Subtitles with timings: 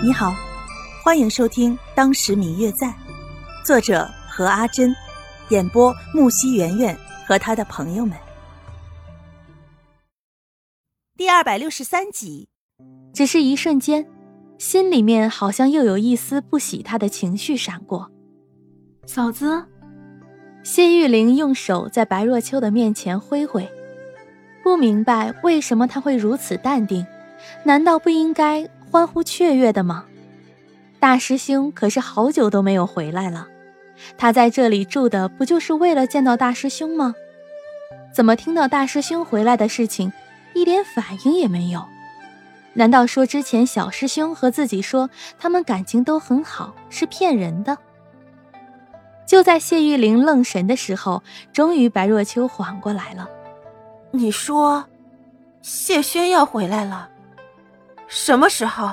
[0.00, 0.32] 你好，
[1.02, 2.86] 欢迎收听《当时明月在》，
[3.64, 4.94] 作者何阿珍，
[5.48, 8.16] 演播木西圆圆和他的朋友们。
[11.16, 12.48] 第二百六十三集，
[13.12, 14.06] 只是一瞬间，
[14.56, 18.08] 心里面好像又有一丝不喜他的情绪闪过。
[19.04, 19.64] 嫂子，
[20.62, 23.68] 谢玉玲用手在白若秋的面前挥挥，
[24.62, 27.04] 不明白为什么他会如此淡定，
[27.64, 28.70] 难道不应该？
[28.90, 30.04] 欢呼雀跃的吗？
[30.98, 33.46] 大师兄可是好久都没有回来了，
[34.16, 37.14] 他在这里住的不就是为了见到大师兄吗？
[38.12, 40.12] 怎么听到大师兄回来的事情，
[40.54, 41.84] 一点反应也没有？
[42.72, 47.76] 难道说之前小师兄和自己说他们感情都很好是骗人的？
[49.26, 53.28] 就在谢玉玲愣神的时候，终于白若秋缓过来了。
[54.10, 54.84] 你说，
[55.60, 57.10] 谢轩要回来了？
[58.08, 58.90] 什么时候？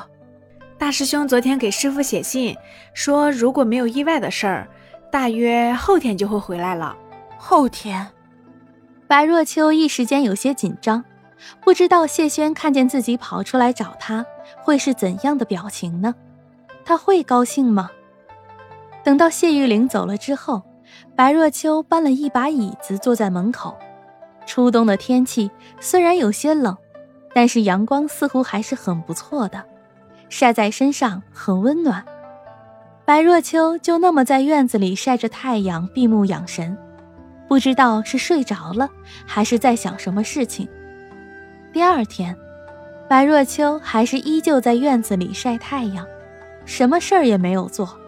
[0.78, 2.56] 大师兄昨天给师傅写信
[2.94, 4.68] 说，如果没有意外的事儿，
[5.10, 6.96] 大约后天就会回来了。
[7.38, 8.06] 后天，
[9.08, 11.02] 白若秋一时间有些紧张，
[11.62, 14.26] 不知道谢轩看见自己跑出来找他，
[14.58, 16.14] 会是怎样的表情呢？
[16.84, 17.90] 他会高兴吗？
[19.02, 20.62] 等到谢玉玲走了之后，
[21.16, 23.78] 白若秋搬了一把椅子坐在门口。
[24.46, 26.76] 初冬的天气虽然有些冷。
[27.36, 29.62] 但是阳光似乎还是很不错的，
[30.30, 32.02] 晒在身上很温暖。
[33.04, 36.78] 白若秋就那么在院子里晒着太阳，闭目养神，
[37.50, 38.90] 不知道是睡着了
[39.26, 40.66] 还是在想什么事情。
[41.74, 42.34] 第二天，
[43.10, 46.08] 白若秋还是依旧在院子里晒太阳，
[46.64, 48.00] 什么事儿也没有做。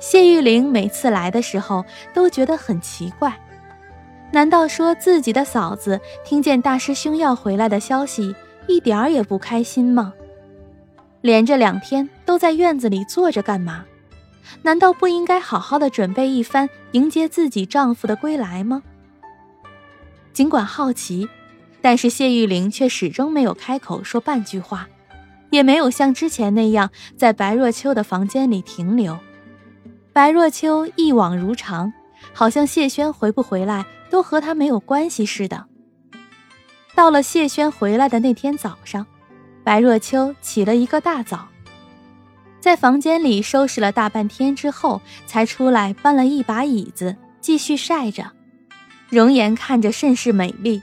[0.00, 3.32] 谢玉玲每次来的时候都觉得很奇怪。
[4.32, 8.34] 难道说自己的嫂子听见大师兄要回来的消息，
[8.66, 10.12] 一点儿也不开心吗？
[11.20, 13.84] 连着两天都在院子里坐着干嘛？
[14.62, 18.82] 难道不应该好好的准备一番迎接自己丈夫的归来吗？
[20.32, 21.28] 尽管好奇，
[21.80, 24.88] 但是谢玉玲却始终没有开口说半句话，
[25.50, 29.16] 也没有像之前那样在白若秋的房间里停留。
[30.12, 31.92] 白若秋一往如常，
[32.32, 33.84] 好像谢轩回不回来。
[34.10, 35.66] 都和他没有关系似的。
[36.94, 39.04] 到了谢轩回来的那天早上，
[39.64, 41.48] 白若秋起了一个大早，
[42.60, 48.30] 在房间里收拾了大半天之后，才出来搬了一把椅子继续晒着，
[49.08, 50.80] 容颜看着甚是美丽。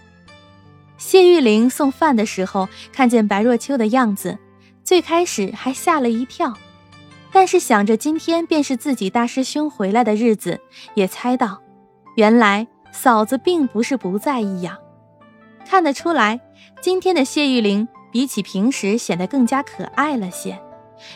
[0.98, 4.38] 谢玉玲送饭的时候看见白若秋的样子，
[4.84, 6.54] 最开始还吓了一跳，
[7.32, 10.60] 但是想着今天便是自己大师兄回来的日子，
[10.96, 11.62] 也猜到，
[12.16, 12.68] 原来。
[12.94, 14.78] 嫂子并不是不在意呀，
[15.66, 16.42] 看得出来，
[16.82, 20.60] 今天的谢玉玲比起平时显得更加可爱了些。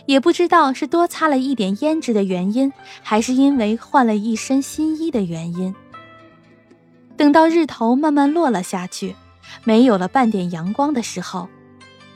[0.06, 2.72] 也不知道是多擦了一点胭脂的原因，
[3.04, 5.76] 还是因为换了一身新衣的原因。
[7.18, 9.14] 等到日头慢慢落了下去，
[9.66, 11.50] 没有了半点阳光的时候，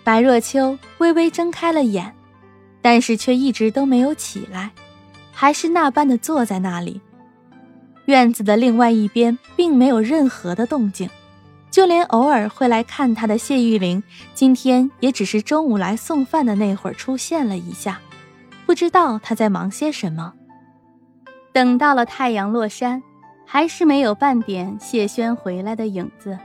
[0.06, 2.16] 白若秋微微睁开了眼，
[2.81, 4.72] 但是却一直都没有起来，
[5.31, 7.01] 还是那般的坐在那里。
[8.06, 11.09] 院子的另外一边并没有任何的动静，
[11.69, 14.01] 就连偶尔会来看他的谢玉玲，
[14.34, 18.00] 今天也只是中午来送饭的那会儿出现了一下，
[18.66, 20.34] 不知道他在忙些什么。
[21.51, 23.01] 等到了太阳落山，
[23.46, 26.38] 还是没有半点谢轩回来的影子。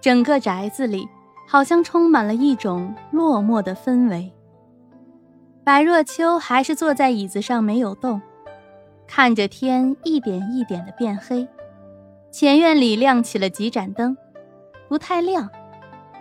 [0.00, 1.08] 整个宅子里
[1.48, 4.32] 好像充满了一种落寞的氛围。
[5.64, 8.20] 白若秋还是坐在椅子上没有动。
[9.06, 11.46] 看着天一点一点的变黑，
[12.30, 14.16] 前院里亮起了几盏灯，
[14.88, 15.48] 不太亮，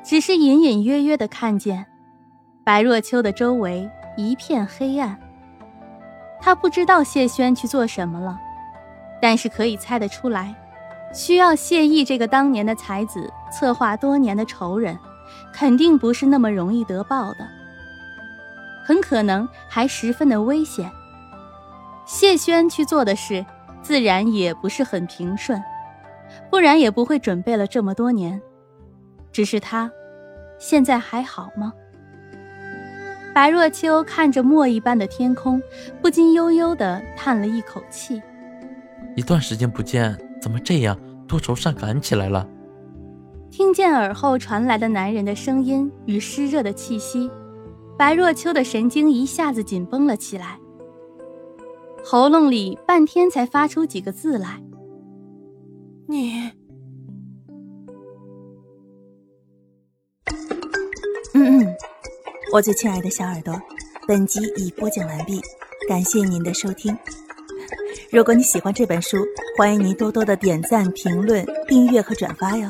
[0.04, 1.86] 只是隐隐约约的看见
[2.64, 5.20] 白若秋的周围一片黑暗。
[6.42, 8.38] 他不知道谢轩去做什么了，
[9.22, 10.54] 但是可以猜得出来，
[11.14, 14.98] 需要谢意这个当年的才子策划多年的仇人，
[15.54, 17.48] 肯定不是那么容易得报的，
[18.83, 20.91] 很可能还十分的危险。
[22.06, 23.45] 谢轩去做的事，
[23.81, 25.62] 自然也不是很平顺，
[26.50, 28.41] 不然也不会准备了这么多年。
[29.31, 29.89] 只是他，
[30.59, 31.74] 现在还好吗？
[33.33, 35.59] 白若秋看着墨一般的天空，
[36.01, 38.21] 不禁悠悠地叹了一口气。
[39.15, 40.95] 一段时间不见，怎么这样
[41.27, 42.47] 多愁善感起来了？
[43.50, 47.31] 听见耳后传来的男人的声音与湿热的气息，
[47.98, 50.60] 白若秋的神经一下子紧绷了起来。
[52.04, 54.62] 喉咙里半天才发出几个字来。
[56.06, 56.51] 你，
[61.34, 61.75] 嗯嗯，
[62.51, 63.60] 我最亲爱的小耳朵，
[64.06, 65.39] 本集已播讲完毕，
[65.88, 66.96] 感谢您的收听。
[68.12, 69.18] 如果你喜欢这本书，
[69.57, 72.69] 欢迎您多多的点赞、评论、订阅和转发哟。